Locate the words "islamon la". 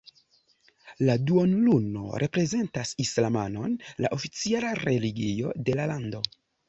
3.05-4.11